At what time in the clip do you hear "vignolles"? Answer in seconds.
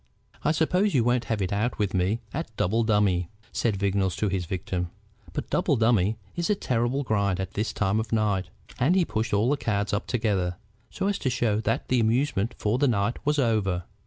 3.77-4.15